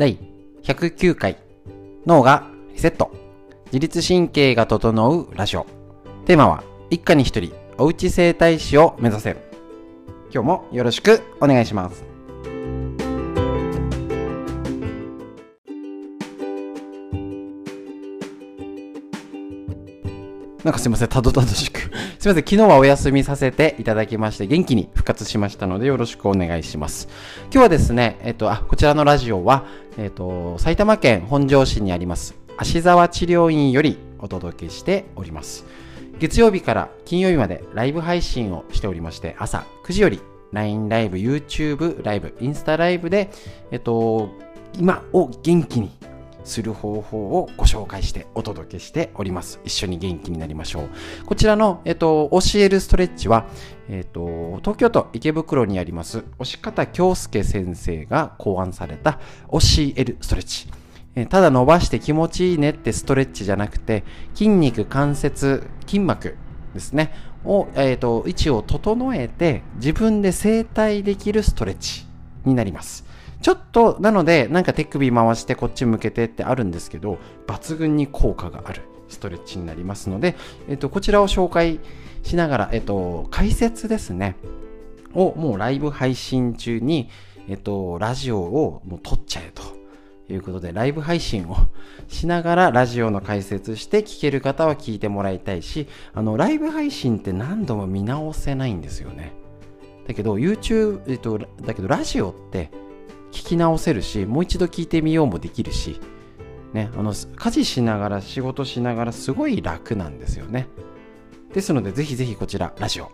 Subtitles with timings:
[0.00, 0.16] 第
[0.62, 1.36] 109回
[2.06, 3.10] 脳がリセット。
[3.66, 5.66] 自律神経が整うラジオ。
[6.24, 9.36] テーマは一家に一人おうち整体師を目指せる。
[10.32, 12.02] 今日もよろしくお願いします。
[20.64, 21.90] なんかすいません、たどたどしく。
[22.20, 27.08] すいません、昨日はお休みさせていただきまして、元気に復活しましたので、よろしくお願いします。
[27.44, 29.64] 今日はですね、えっと、あ、こちらのラジオは、
[29.96, 35.64] えっと、埼玉県本庄市にあります、芦沢治療院よりお届けしております。
[36.18, 40.20] 月曜日から金曜日までライブ配信をしておりまして、朝9時より
[40.52, 43.30] LINE ライブ、YouTube ライブ、インスタライブで、
[43.70, 44.28] えっと、
[44.78, 45.90] 今を元気に
[46.44, 49.60] する方法をご紹介してお届けしております。
[49.64, 51.24] 一緒に元気になりましょう。
[51.26, 53.46] こちらの、えっと、教えるストレッチは、
[53.88, 59.20] えっと、東京都池袋にあります、押方京介先生が考案された
[59.50, 59.58] 教
[59.96, 60.68] えるストレッチ。
[61.28, 66.36] ただ伸ばして気持ちいいねってストレッチじゃなくて、筋肉、関節、筋膜
[66.72, 67.12] ですね、
[67.44, 72.06] を、えっと、位置を整えて自分で整体できるストレッチ
[72.44, 73.04] になります。
[73.42, 80.36] ちょっと、なので、なんか手首回してこっち向けてってあるんですけど、抜群に効果があるストレッチになりますので、
[80.68, 81.80] えっと、こちらを紹介
[82.22, 84.36] しながら、えっと、解説ですね、
[85.14, 87.08] をもうライブ配信中に、
[87.48, 89.80] えっと、ラジオをもう撮っちゃえと。
[90.32, 91.56] いうことで、ライブ配信を
[92.08, 99.32] しながらラジオの解説して聞ける方は聞いてもらいたいし、あの、ライブ配信って何度も見直せないんですよね。
[100.06, 102.70] だけど、YouTube、えっと、だけどラジオって
[103.32, 106.00] 聞き直せるし、もう一度聞いてみようもできるし、
[106.72, 110.68] ね、あの、家事しながら仕事しながらすごい楽なんですよね。
[111.52, 113.10] ですので、ぜひぜひこちら、ラジオ、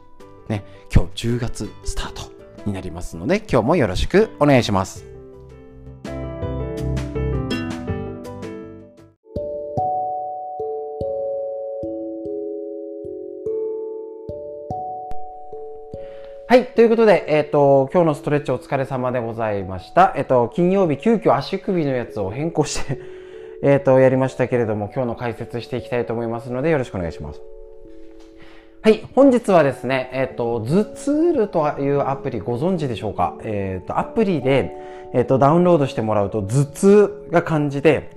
[0.48, 2.30] ね、今日10月スタート
[2.66, 5.15] になりますので、今日もよろしくお願いします。
[16.48, 16.66] はい。
[16.66, 20.14] ということで、えっ、ー、と、今日のストレッチお疲れ様でございました。
[20.16, 23.00] えっ、ー、と、金曜日、急遽足首のやつを変更して
[23.64, 27.42] えっと、やりましたけれども、今日の解説していきたいと思いますので、よろしくお願いします。
[28.80, 29.08] はい。
[29.16, 33.36] 本日はですね、えっ、ー、と、ズツールというアプリご存知でしょうか？
[33.42, 34.70] えっ、と、アプリで、
[35.14, 38.10] えっ、と、ダウンロードしてもらうと、頭痛が感じで、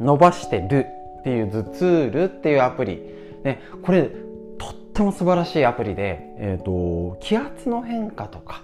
[0.00, 0.86] 伸ばしてる
[1.20, 3.00] っていう頭ツールっていうアプリ。
[3.44, 4.10] ね、これ、
[4.94, 8.62] っても素晴らしいアプリで、えーと、気圧の変化とか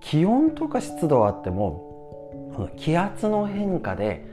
[0.00, 4.26] 気温とか湿度はあっても気圧の変化で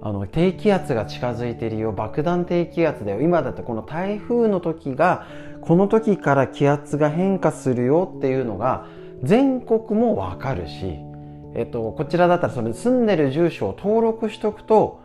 [0.00, 5.26] あの低気圧が近づいているよ爆弾低気圧だよ今だってこの台風の時が
[5.62, 8.86] この時から気圧が変化するよっていうのが
[9.24, 10.96] 全国もわかるし、
[11.56, 15.00] えっと、こちらだったらその住んでる住所を登録しとくと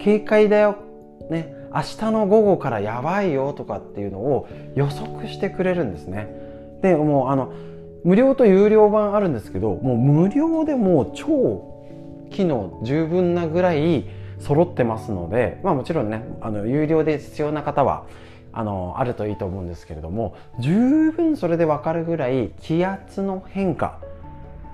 [0.00, 0.78] 警戒だよ、
[1.30, 6.28] ね、明日の午後からやばいよとかっていうのを予測してくれるんですね。
[6.82, 7.52] で、もうあの、
[8.04, 11.86] 無料と有料版あるんですけど、もう無料でもう超
[12.30, 14.06] 機能十分なぐらい
[14.38, 18.06] 揃ってますので、まあもちろんね、あの、有料で必要な方は、
[18.52, 24.00] あの、あるといいと思うんですけれども、十分それでわかるぐらい気圧の変化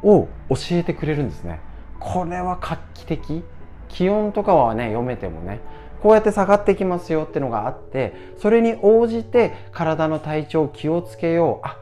[0.03, 1.61] を教えてくれるんですね。
[2.01, 3.45] これは画期的。
[3.89, 5.61] 気温とかはね、読めてもね、
[6.07, 11.67] こうやって下がってきますよってのがあってそれに応じて体の体調気をつけよう。
[11.67, 11.81] あ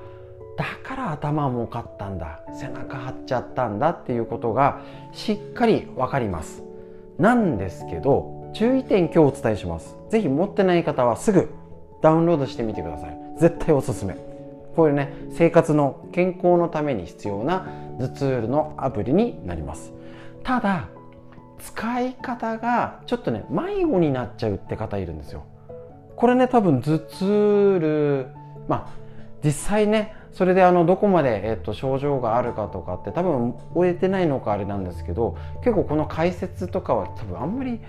[0.56, 2.40] だから頭重かったんだ。
[2.58, 3.90] 背中張っちゃったんだ。
[3.90, 4.80] っていうことが
[5.12, 6.62] しっかり分かります。
[7.18, 9.94] なんですけど注意点今日お伝えします。
[10.08, 11.50] 是非持ってない方はすぐ
[12.00, 13.18] ダウンロードしてみてください。
[13.38, 14.16] 絶対おすすめ。
[14.74, 17.66] こういうね生活の健康のために必要な
[17.98, 19.92] 頭痛のアプリになります。
[20.42, 20.88] ただ
[21.64, 25.44] 使い方がちょっとね迷子になっちゃうって方いるんですよ。
[26.16, 28.26] これね多分頭痛る
[28.68, 29.04] まあ
[29.42, 37.80] 実際ねそれであのどこまで、えっと、症状があるかとかって多分終えてないのかあれなんですけど結構この解説とかは多分あんまり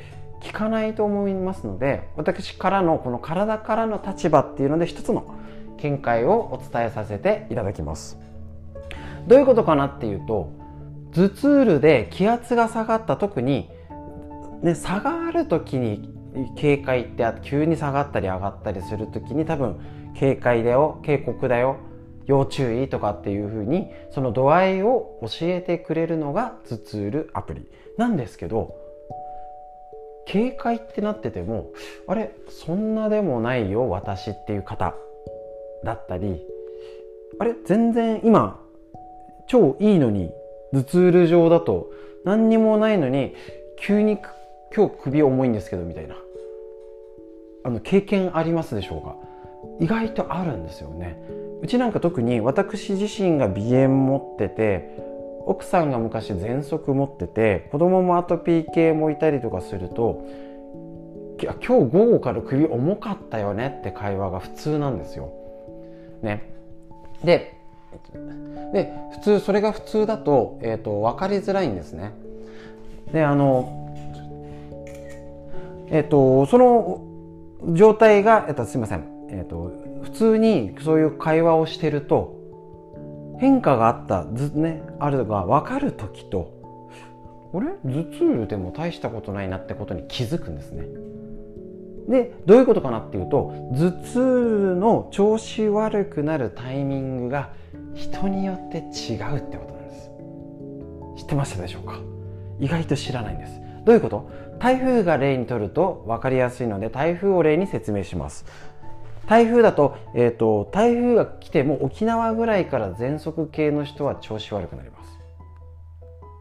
[0.41, 5.35] 聞かないと思いますので私からのこの体からの立場っていうので一つの
[5.77, 8.17] 見解をお伝えさせていただきます。
[9.27, 10.51] どういうことかなっていうと
[11.15, 13.69] 頭痛ルで気圧が下がった特に、
[14.61, 16.13] ね、差がる時に
[16.57, 19.79] 警戒って急に下がったり上がったりする時に多分
[20.19, 21.77] 警戒だよ警告だよ
[22.25, 27.65] 要注意とかっていう風にその度合いを教えてくれるのが頭痛ルアプリ。
[27.97, 28.75] なんですけど
[30.25, 31.69] 警戒ってなってても
[32.07, 34.95] あれそんなでもないよ私っていう方
[35.85, 36.41] だったり
[37.39, 38.59] あれ全然今
[39.47, 40.31] 超いいのに
[40.73, 41.91] 頭痛ル上だと
[42.23, 43.33] 何にもないのに
[43.77, 44.19] 急に
[44.75, 46.15] 今日首重いんですけどみたいな。
[47.63, 49.15] あの経験ありますでしょうか？
[49.79, 51.17] 意外とあるんですよね。
[51.61, 54.99] うちなんか特に私自身が鼻炎持ってて
[55.45, 60.27] 奥さんが昔喘息持ってて子供もアトピー系もいたりとかすると
[61.39, 65.31] 今日午後から首重かったよねって会話が普通なんですよ。
[66.21, 66.51] ね、
[67.23, 67.54] で
[68.73, 72.13] で普通それが普通だと,、えーと、分かりづらいんですね。
[73.11, 73.95] であの
[75.89, 77.01] えっ、ー、とその
[77.73, 79.71] 状態が、えーと、すいません、えーと、
[80.03, 82.35] 普通にそういう会話をしてると
[83.39, 86.53] 変化があったず、ね、あるが分かる時と
[87.53, 87.67] あれ？
[87.83, 90.85] 頭痛でも大したことないなってことに気づくんですね。
[92.07, 97.49] でどういうことかなっていうと頭痛の調子悪くなるタイミングが
[97.95, 100.11] 人によって違うってことなんです。
[101.23, 101.99] 知ってましたでしょうか？
[102.59, 103.59] 意外と知らないんです。
[103.85, 104.29] どういうこと？
[104.59, 108.45] 台風が例にとると分かりやすいので台風を例に説明します。
[109.27, 115.19] 台風だと,、えーと、台風が来ても沖縄ぐらいから喘息系の人は調子悪くなります。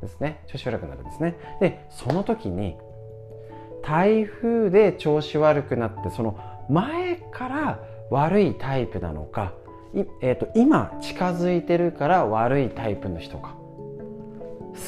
[0.02, 0.44] ですね。
[0.48, 1.34] 調子悪くなるんですね。
[1.60, 2.76] でその時に
[3.82, 7.80] 台風で調子悪くなってその前から
[8.10, 9.54] 悪いタイプなのか
[10.20, 13.55] えーと、今近づいてるから悪いタイプの人か。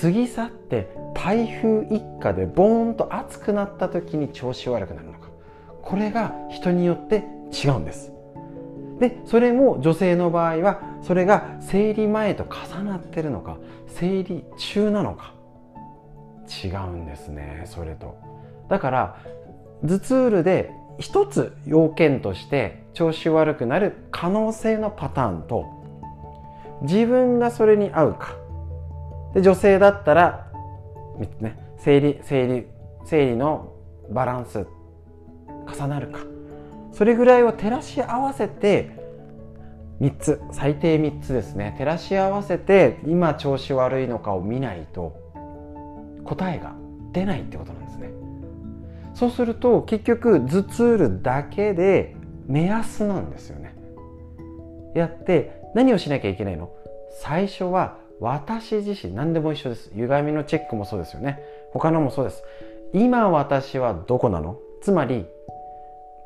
[0.01, 5.29] 過ぎ去って台風一過でボーンと暑くなった時に調子悪くなるのか。
[5.83, 8.13] これが人によって違うんです。
[8.99, 15.35] でそれも女性の場合はそれが生理前と重なってるのか生理中なのか。
[16.65, 18.17] 違うんですねそれと。
[18.69, 19.17] だから
[19.83, 25.67] 頭痛ールで一つ要件として調子悪くなる可能性のパターンと
[26.81, 28.35] 自分がそれに合うか。
[29.35, 30.51] で女性だったら、
[31.41, 32.67] ね、生理生理
[33.05, 33.75] 生理の
[34.11, 34.67] バランス
[35.71, 36.21] 重なるか。
[36.93, 38.97] それぐらいを照らし合わせて
[40.01, 41.75] 3つ最低3つですね。
[41.77, 45.15] 照らし合わせて今調子悪いのかを見ないと
[46.25, 46.73] 答えが
[47.13, 48.09] 出ないってことなんですね。
[49.13, 52.16] そうすると結局頭痛るだけで
[52.47, 53.75] 目安なんですよね。
[54.95, 56.71] やって何をしなきゃいけないの？
[57.21, 59.91] 最初は私自身何でも一緒です。
[59.95, 61.39] 歪みのチェックもそうですよね。
[61.73, 62.43] 他のもそうです。
[62.93, 64.59] 今私はどこなの？
[64.81, 65.27] つまり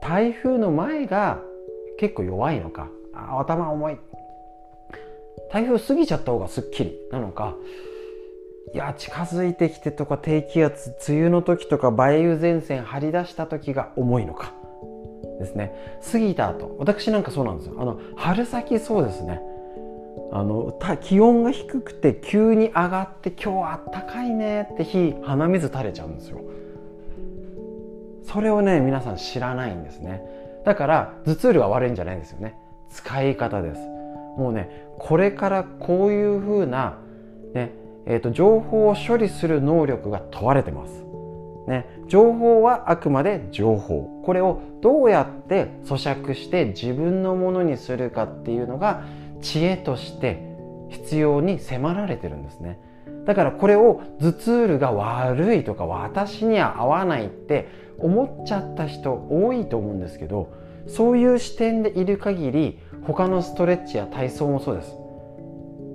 [0.00, 1.40] 台風の前が
[1.99, 2.88] 結構弱いのか。
[3.12, 3.99] あ頭重い。
[5.50, 7.56] 台風過ぎちゃった方がすっきりなのか。
[8.72, 14.55] いや近づいてきてとか低気圧梅雨の時とか梅雨前線張り出した時が重いのか。
[15.40, 15.75] ですね。
[16.12, 16.76] 過ぎた後。
[16.78, 17.75] 私なんかそうなんですよ。
[17.78, 19.40] あの春先そうですね。
[20.32, 26.40] あの気温が低くて急に上がって今日あったかいねって日鼻水垂れちゃうんですよ。
[28.22, 30.22] それをね皆さん知らないんですね。
[30.64, 32.54] だから頭痛量が悪いんじゃないんですよね。
[32.90, 33.81] 使い方です。
[34.36, 36.98] もうねこれからこういう風な
[37.54, 37.72] ね
[38.06, 41.09] えーと情報を処理する能力が問われてます。
[41.66, 44.22] ね、情報はあくまで情報。
[44.24, 49.02] これをどうやって咀嚼して自分のものにするかっていうのが
[49.40, 50.42] 知恵として
[50.88, 52.81] 必要に迫られてるんですね。
[53.26, 60.52] だからこれを頭痛ルが悪いとか私には合わないって思っちゃった人多いと思うんですけど
[60.86, 64.99] そういう視点でいる限り他のストレッチや体操もそうです。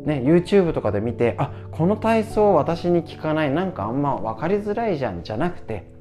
[0.05, 5.91] ね、YouTube とかで見てあこの体操私に効かないなんかあんま分かりづらいじゃんじゃなくて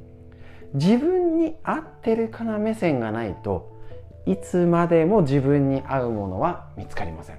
[0.74, 3.72] 自分に合ってるかな目線がないと
[4.26, 7.38] いつまでも自分に合うものは見つかりません。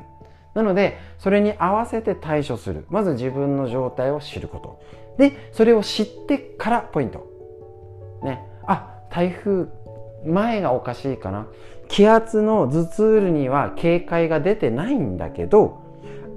[0.53, 2.86] なのでそれに合わせて対処する。
[2.89, 4.81] まず自分の状態を知ること。
[5.17, 7.27] でそれを知ってからポイント。
[8.24, 8.41] ね。
[8.65, 9.67] あ台風
[10.25, 11.48] 前がおかしいかな。
[11.88, 15.85] 気圧の頭痛には警戒が出てないんだけど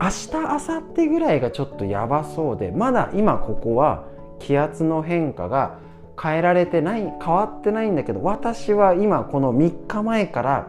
[0.01, 4.05] 明日明後日ぐらいがちょっとやばそうでまだ今ここは
[4.39, 5.79] 気圧の変化が
[6.21, 10.69] 変えられてない変わってないんだけど私は今この3日前から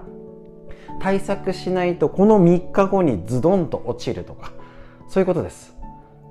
[0.99, 4.51] 対策しないとこの3日後にズドンと落ちるとか
[5.07, 5.75] そういうことです。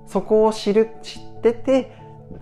[0.06, 1.92] そこを知る知ってて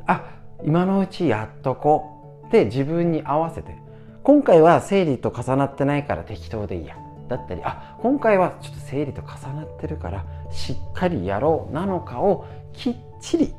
[0.06, 0.24] あ
[0.64, 3.76] 今のうちやっとこうって自分に合わせて
[4.22, 6.96] 今回は生理と重なってないから適当でいいや。
[7.28, 13.54] だったりあ今回はちょっと生理と重なってるからしっかりやろうなのかをきっちり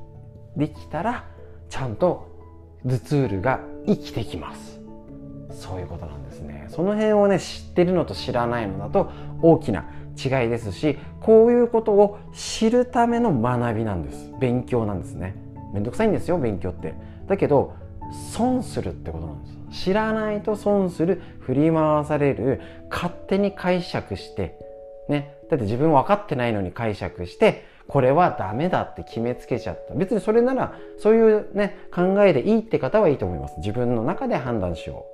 [0.55, 1.25] できたら
[1.69, 2.27] ちゃんと
[2.85, 4.79] 頭痛ルが生きてきます。
[5.51, 6.67] そういうことなんですね。
[6.69, 14.31] その辺をね知ってるのと知らないのだと大きな違いですしこういうことを知るための学びなんです。
[14.39, 15.35] 勉強なんですね。
[15.73, 16.93] めんどくさいんですよ勉強って。
[17.27, 17.75] だけど
[18.31, 19.57] 損するってことなんです。
[19.85, 24.57] 知らないと損する振り回される勝手に解釈して
[25.09, 29.93] ねだって自分分かってないのに解釈してこれはダメだって決めつけちゃった。
[29.93, 33.55] 別にそれならそういうね考えでいいって方はいいと思います。
[33.59, 35.05] 自分の中で判断しよ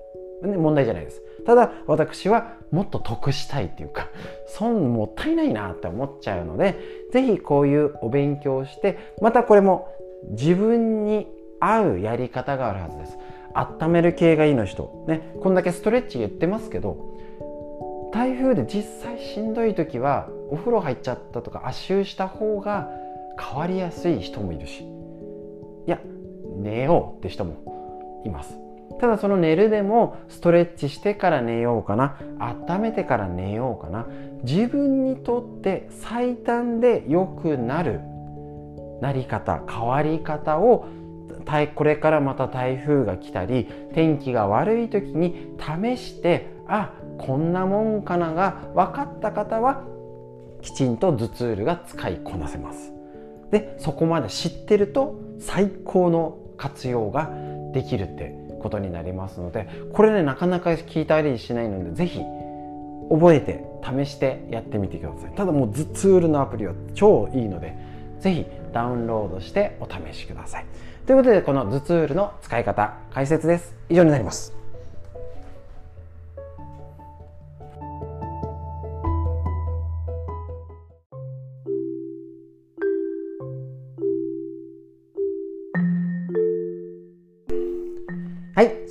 [0.41, 1.21] う、ね、問題じゃないです。
[1.45, 4.07] ただ私はもっと得したいっていうか
[4.47, 6.79] 損もったいないなって思っちゃうので
[7.11, 9.89] 是非こういうお勉強をしてまたこれも
[10.31, 11.27] 自分に
[11.59, 13.17] 合うやり方があるはずです。
[13.53, 15.05] 温める系がいいの人。
[15.07, 16.97] ねこんだけストレッチ言ってますけど
[18.13, 22.89] 台風で実際しんどい時はお風呂入っちゃったとか足湯した方が
[23.39, 24.83] 変わりやすい人もいるし。
[24.83, 25.99] いや
[26.57, 28.55] 寝ようって人もいます。
[28.99, 32.17] ただその寝るでもストレッチしてから寝ようかな。
[32.39, 34.07] 温めてから寝ようかな。
[34.43, 37.99] 自分にとって最短で良くなる
[39.01, 40.85] なり方変わり方を
[41.75, 46.93] これからまた台風が来たり天気が悪い時に試してあ
[47.25, 49.81] こんなもんかなが分かった方は
[50.61, 52.91] きちんと頭ツールが使いこなせます。
[53.49, 57.31] でそこまで知ってると最高の活用が
[57.73, 62.25] できるってことになりますのでこれねなかなか聞いたりしないので是非
[63.09, 65.31] 覚えて試してやってみてください。
[65.31, 67.73] ただもう頭ツールのアプリは超いいので
[68.19, 70.65] 是非ダウンロードしてお試しください。
[71.05, 73.75] ということでこの頭ツールの使い方解説です。
[73.89, 74.62] 以上になります。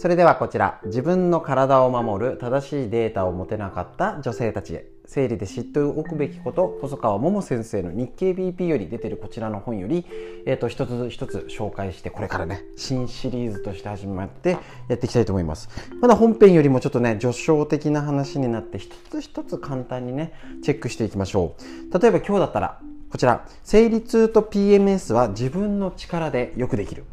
[0.03, 10.05] それではこちら、自分の体を守る正しいデータを持てなかった女性たちへ、生理で知っておくべきこと、細川桃先生の日経 BP より出てるこちらの本より、
[10.45, 15.69] えっ、ー、と、一つ一つ紹介して、これからね、新シリーズとして始まってやっていきたいと思います。
[16.01, 20.33] まだ本編よりもちょっとね、序章的な話になって、一つ一つ簡単にね、
[20.65, 21.55] チェックしていきましょ
[21.95, 22.01] う。
[22.01, 27.05] 例えば今日だったら、こちら、生理痛と PMS は自分の力でよくできる。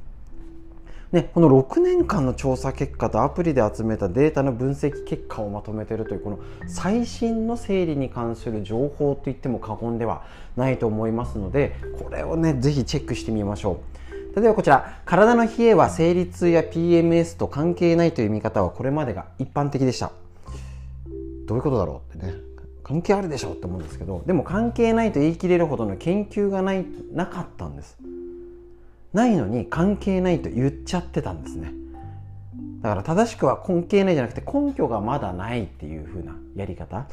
[1.12, 10.22] ね、この6年間の調査結果とアプリで集めたデータの分析結果をまとめてるというこの最新の生理に関する情報といっても過言では
[10.56, 13.82] ないと思いますのでこれをねぜひチェックしてみましょ
[14.36, 14.40] う。
[14.40, 20.12] 例えばこちら体の冷えは生理痛や PMS と関係ないという見方はこれまでが一般的でした。
[21.48, 22.36] どういうことだろうってね
[22.84, 27.98] 関係あるでしょうって思うんですけどでも関係ないと言い切れるほどの研究がないなかったんです。
[29.14, 31.74] ないのに関係ないと言っちゃってたんですね
[32.82, 37.08] だから正しくは関係ないじゃなくて根拠がまだないっていう風なやり方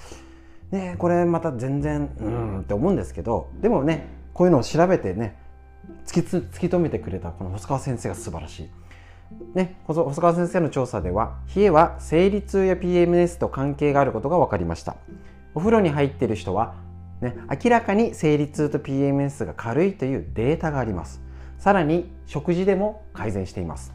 [0.70, 5.36] ねこれまた全然うんって思うんですけどでもねこういうのを調べてね
[6.06, 8.70] 突きつ突き止めてくれたこの細川先生が素晴らしい。
[9.54, 14.96] ね、細川先生の調査では冷えは生理痛や PMS と関係があることが分かりました
[15.52, 16.76] お風呂に入っている人は、
[17.20, 21.25] ね、明らかに生理痛と PMS が軽いというデータがあります
[21.66, 23.92] さらに食事でも改善しています。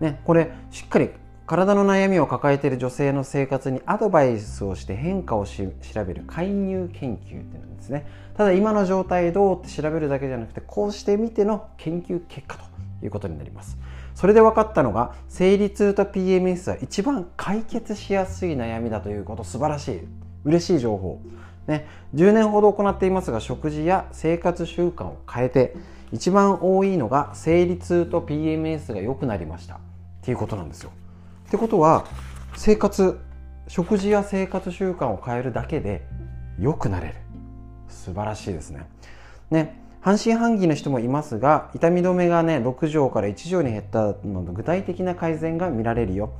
[0.00, 1.10] ね、これしっかり
[1.46, 5.62] 体の悩みを抱えている女性の生活にアドバイスをして変化を調
[6.04, 8.08] べる介入研究ってなんですね。
[8.36, 12.64] ただ今の状態どうって調べるだけじゃなくてこうしてみての研究結果と
[13.04, 13.78] いうことになります。
[14.16, 19.44] それで分かったのが生理痛と PMS は一番解決しやすい悩みだということ。
[19.44, 20.08] 素晴らしい。
[20.44, 21.20] 嬉しい情報。
[21.68, 21.86] ね
[22.16, 25.76] 10年ほど行っていますが食事や生活習慣を変えて
[26.12, 29.78] 一番多いのが生理痛と PMS が良くなりましたっ
[30.22, 30.90] ていうことなんですよ。
[31.48, 32.06] ってことは
[32.56, 33.18] 生活
[33.68, 36.06] 食事や生活習慣を変えるだけで
[36.58, 37.14] 良くなれる
[37.88, 38.86] 素晴らしいですね。
[39.50, 46.32] ね半信半疑の人もいますが痛み止めがね6錠から1錠に減ったの具体的な改善が見られるよ。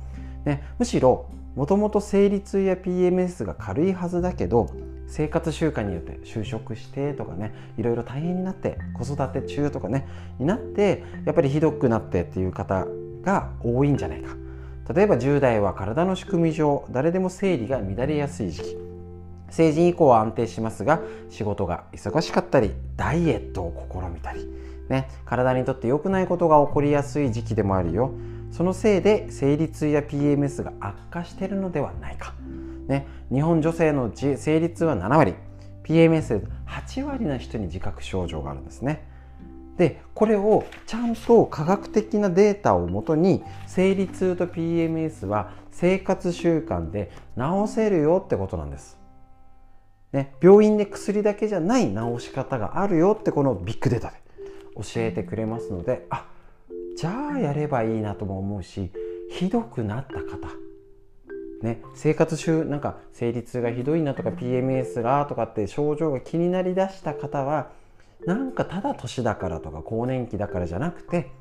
[0.45, 1.25] ね、むしろ
[1.59, 4.69] もともと生理痛や PMS が軽いはずだけど
[5.07, 10.07] 生活習慣によって就職してとかねいろいろ大変になって子育て中とかね
[10.39, 12.87] になってやっぱりひどくなってっていう方
[13.23, 14.37] が多いんじゃないか。
[14.93, 18.77] 例えば10代は体の仕組み上誰でも生理が乱れやすい時期。
[19.49, 24.47] 成人以降は安定しますが仕事が忙しかったりダイエットを試みたり、
[24.87, 28.13] ね、体にとって良くないことが起こりやすい時期でもあるよ。
[28.51, 32.33] そのせいで生理痛や PMS が悪化しているのではないか。
[32.87, 35.35] ね、日本女性のうち生理痛は7割。
[35.83, 39.09] PMS で8割の人に自覚症状があるんですね。
[39.79, 48.99] でこれをちゃんと科学的なデータをもとに生理痛と PMS は生活習慣で治せるよってことなんです、
[50.11, 54.17] ね、病院で薬だけじゃない治し方があるよってこのビッグデータで
[54.75, 56.25] 教えてくれますのであ
[56.97, 58.91] じゃあやればいいなとも思うし
[59.29, 60.49] ひどくなった方。
[61.61, 67.71] ね、生活習なんか生理痛がひどいなとか PMS がとかって症状が気になりだした方は
[68.25, 71.31] なんかただ年だからとか更年期だからじゃなくて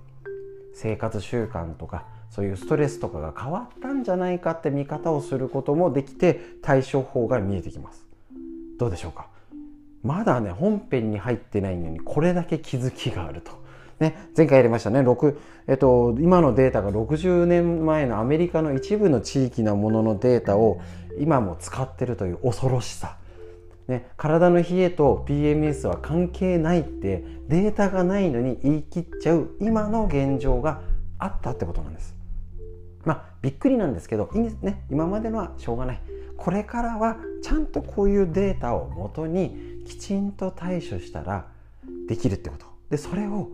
[0.75, 8.05] 生活習慣とかそういうストレスとかが変わったんじゃないかって見方をすることもできて対処法が見えてきます。
[8.78, 9.28] どうでしょうか。
[10.02, 13.52] まだね本編に入ってないのにこれだけ気づきがあると。
[14.00, 15.00] ね、前回やりましたね。
[15.00, 15.37] 6、
[15.67, 20.81] えっと、今のデータが60年前のアメリカの一部の地域のもののデータを
[21.19, 23.17] 今も使ってるという恐ろしさ、
[23.88, 30.81] ね、体の冷えと PMS は関係ないってデータがないのに言い切っちゃう今の現状が
[31.19, 32.14] あったってことなんです。
[33.05, 34.85] まあびっくりなんですけどいいね。
[34.90, 36.00] 今までのはしょうがない。
[36.37, 41.47] これからはちゃんとこういうデータをもとにきちんと対処したら
[42.07, 42.67] できるってこと。
[42.90, 43.50] でそれを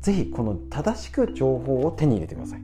[0.00, 2.60] ぜひこの正しく情報を手に入れてください。
[2.60, 2.62] い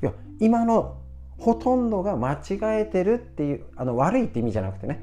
[0.00, 0.96] や今の
[1.38, 5.02] ほとんどが間違えてるっていうあの悪いって意味じゃなくてね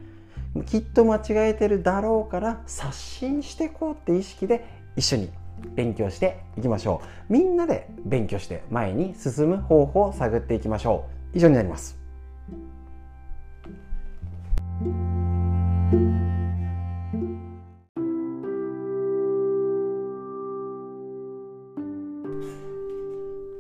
[0.66, 5.30] きっと間違えてるだろうから刷新していこうって意識で一緒に
[5.76, 7.34] 勉強していきましょう。
[7.34, 11.38] みんなで勉強して前に進む方法を探っていきましょう。
[11.38, 12.00] 以上になります。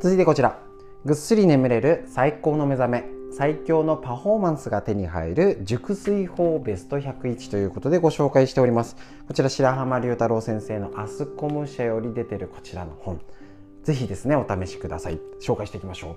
[0.01, 0.57] 続いてこちら。
[1.03, 3.03] ぐっすり眠れる最高の目覚め。
[3.33, 8.95] 最強のパフォーマンスが手に入る熟睡法ベスト101ということでご紹介しております。
[9.27, 13.19] こちら白浜龍太郎先生のアスコム社より出てるこちらの本。
[13.83, 15.19] ぜひですねお試しください。
[15.41, 16.15] 紹介していきましょう。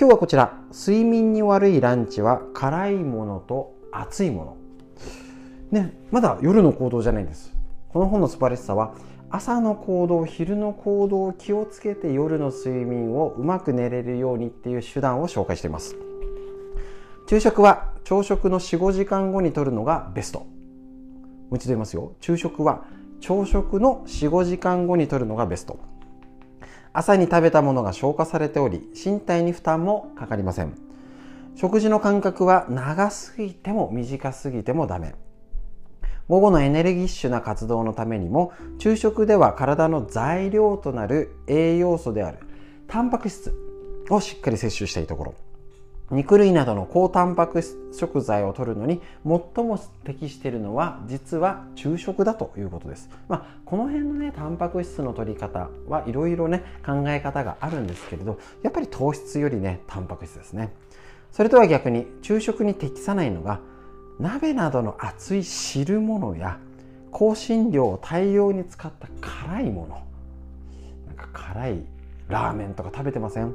[0.00, 0.62] 今日はこちら。
[0.72, 4.56] 睡眠に悪いランチは辛いものと熱いも
[5.72, 5.80] の。
[5.82, 7.52] ねまだ夜の行動じゃないんです。
[7.90, 8.94] この本の素晴らしさは
[9.30, 15.96] 朝の行動昼の行動を気をつけて夜の睡眠をうまく寝れるようにっていう手段を紹介しています。
[17.26, 20.40] 昼食は朝食の45時間後にとるのがベスト。
[20.40, 20.46] も
[21.52, 22.14] う一度言いますよ。
[22.20, 22.84] 昼食は
[23.20, 25.78] 朝食の45時間後にとるのがベスト。
[26.94, 30.72] 朝に食べたものが消化されており身体に負担もかかりません。
[31.54, 35.14] 食事の間隔は長すぎても短すぎてもダメ。
[36.28, 42.38] 午後のエネルギッシュな活動のためにも昼食では体の材料となる栄養素である
[42.86, 43.54] タンパク質
[44.10, 45.34] をしっかり摂取したいところ
[46.10, 47.62] 肉類などの高タンパク
[47.92, 53.10] 食材を摂るのに最も適しているのは実は昼食だということです。
[53.28, 60.72] まあ、この辺のねタンパク質の摂り方はいろいろね考え方があるんですけれどやっぱり糖質よりねタンパク質ですね。
[61.30, 63.60] それとは逆に昼食に適さないのが
[64.18, 66.58] 鍋などの熱い汁物や
[67.12, 70.02] 香辛料を大量に使った辛いもの。
[71.06, 71.82] なんか辛い
[72.28, 73.54] ラーメンとか食べてません？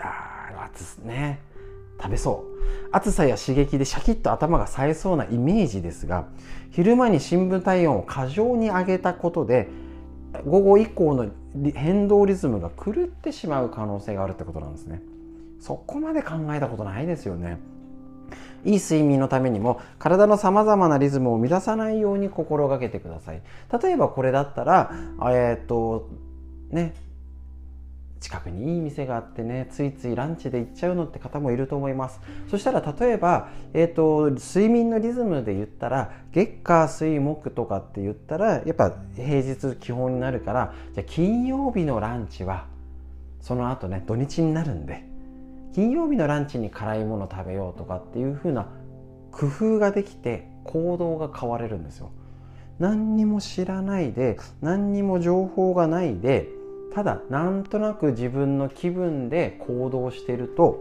[0.00, 1.40] あ熱ね。
[2.00, 2.52] 食べそう。
[2.90, 6.26] 暑さや刺激でシャキッと頭が冴えそうなイメージですが
[6.70, 9.68] 昼間に深部体温を過剰に上げたことで
[10.46, 11.30] 午後以降の
[11.74, 15.02] 変動リズムが狂ってしまう可能性があるってことなんですね。
[15.60, 17.58] そこまで考えたことないですよね。
[18.64, 23.42] いい睡眠のためにも体のさまざまなリズムを乱さないように心がけてください。
[23.82, 24.92] 例えばこれだったら
[25.30, 26.08] えっ、と
[26.70, 26.94] ね
[28.20, 32.20] 近くにいい店があってねついついランチで行っちゃうのって方もいると思います。
[32.48, 42.66] そしたら例えば、えーと、睡眠のリズムで言ったら月火水木とかって言ったらやっぱ平日基本になるからじゃ金曜日のランチは
[43.40, 45.11] その後ね土日になるんで。
[45.72, 48.68] 金曜日のランチに辛いもの食べようとかっていう風な
[49.30, 52.10] 工夫ができて行動が変われるんですよ。
[52.78, 56.48] 何にも知らないで何にも情報がないで
[56.94, 60.80] ただなんとなく自分の気分で行動してると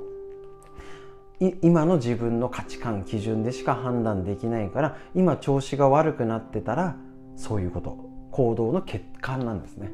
[1.61, 6.95] 今の自分の価値観基準でしか判断できないから今調子が悪くなってたら
[7.35, 8.11] そういうこと。
[8.31, 9.91] 行動の欠陥なんですね。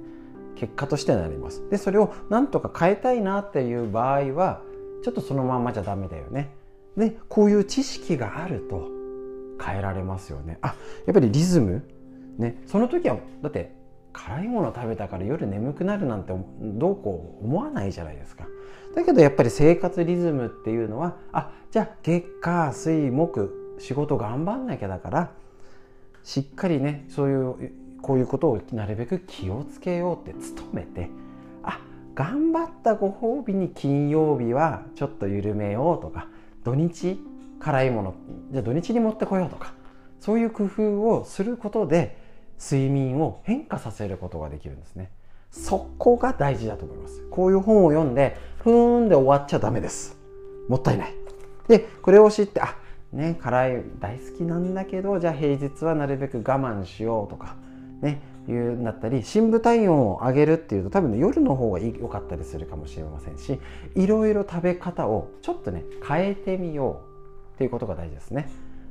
[0.55, 1.67] 結果としてなります。
[1.69, 4.61] でそれをなんとか変えたいなっていう場合は
[5.03, 6.49] ちょっとそのまんまじゃダメだよね。
[6.95, 8.87] でこういう知識があると
[9.63, 10.57] 変えられますよね。
[10.61, 11.83] あやっぱりリズム。
[12.37, 13.71] ねその時はだって
[14.13, 18.47] 辛いもの食べたから夜眠くなるなんてどうこう思わないじゃないですか。
[18.95, 25.31] だけどやっぱり生活リズムっていうのはあじゃあ月火水木仕事頑張んなきゃだから
[26.23, 31.09] しっかりねそういうこういうことをなるべく気をつけようって努めて
[32.17, 36.27] 頑張ったご褒美に金曜日はちょっと緩めようとか
[36.63, 37.19] 土日
[37.59, 38.15] 辛いもの
[38.49, 39.73] じゃあ土日に持ってこようとか
[40.19, 42.17] そういう工夫をすることで
[42.59, 45.11] 睡眠を変化させることができるんですね。
[45.51, 47.21] そこが大事だと思います。
[47.29, 50.17] こういう本を読んでふーんで終わっちゃダメです。
[50.67, 51.13] もったいない。
[51.67, 52.75] でこれを知ってあ
[53.13, 57.55] ね辛い大好きなんだけどじゃあ平日はなるべく我慢しようとか
[58.01, 63.59] ねいうんだったり深部体温を上げるっていうと多分ね夜の方が良かったりするかもしれませんし
[63.95, 67.01] いろいろ食べ方をちょっとね変えてみよ
[67.53, 68.49] うっていうことが大事ですね。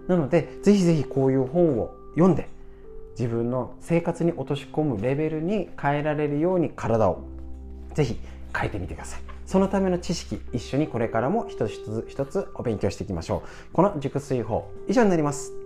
[0.09, 2.49] なのでぜひぜひこういう本を読んで
[3.19, 7.25] 自分の生活に落とし込むレベルに変えられるように体を
[7.95, 8.19] ぜひ
[8.55, 9.21] 変えてみてください。
[9.47, 13.73] そのための知識一緒にこれからも一つ一つ一つお勉強していきましょう。
[13.73, 15.66] この熟睡法以上になります。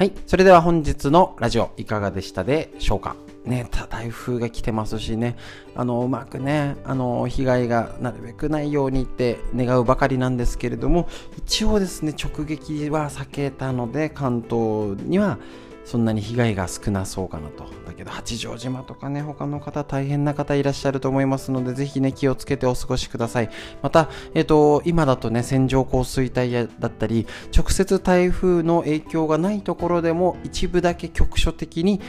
[0.00, 0.12] はい。
[0.26, 3.16] それでは本日のラジオいかがでしたでしょうか？
[3.44, 5.36] ね、台風が来てますしね、
[5.74, 15.38] あの、うまくね、あの、被害がなるべくないようにって願うばかりなんですけれども、一応ですね、直撃は避けたので、関東には、
[15.84, 17.64] そんなに被害が少なそうかなと。
[17.86, 23.50] だけど八丈島とかね、他の方大変な方いらっしゃると思いますので、ぜひね、気をつけてお過ごしください。
[23.82, 32.00] また、えっ、ー、と、今だとね、線状降水帯だったり、直接台風の影響がないところでも一部だけ局所的に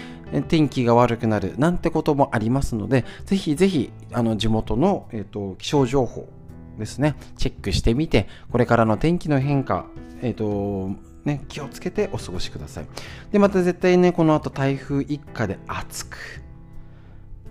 [0.47, 6.29] 天気が悪くなるなんてこともありますので、ぜひぜひ、あの、地元の、えっ、ー、と、気象情報
[6.77, 9.85] ですね、チェックしてみて、これからの天気の変化、
[10.21, 12.87] えっ、ー、と、ね、気をつけてお過ごしください。
[13.31, 16.17] で、また絶対ね、この後台風一過で暑く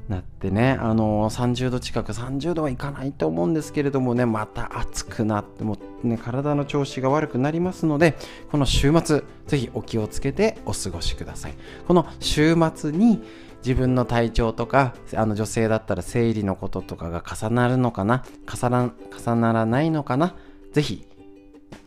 [0.09, 8.17] なってね、あのー、30度近く、30度はいかないと思うんですけれどもね、また暑くなって、もね、体の調子が悪くなりますので、
[8.51, 11.55] この週末、ぜひお気をつけてお過ごしください。
[11.87, 13.23] この週末に、
[13.65, 18.93] 自分の体調とかあの女性だったら生理のこととかが重なるのかな重な
[19.27, 20.35] 重ならないのかな
[20.73, 21.07] ぜひ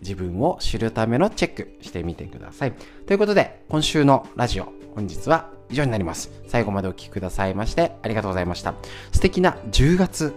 [0.01, 2.73] 自分を知るためのチェックしてみてください。
[3.05, 6.31] ということで、今週のラジオ、本日は以上になります。
[6.47, 8.75] 最後までお聴きくださいましてありがとうございました。
[9.11, 10.33] 素敵な10月、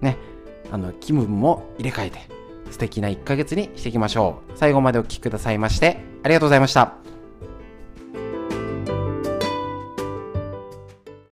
[0.00, 0.16] ね、
[0.70, 2.18] あの、気分も入れ替えて、
[2.70, 4.58] 素敵な1ヶ月にしていきましょう。
[4.58, 7.11] 最後までお聴きくださいましてありがとうございました。